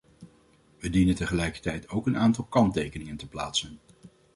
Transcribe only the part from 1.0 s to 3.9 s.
tegelijkertijd ook een aantal kanttekeningen te plaatsen.